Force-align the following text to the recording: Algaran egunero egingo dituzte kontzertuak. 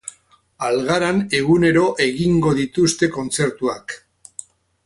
Algaran 0.67 1.19
egunero 1.41 1.83
egingo 2.07 2.57
dituzte 2.63 3.11
kontzertuak. 3.19 3.97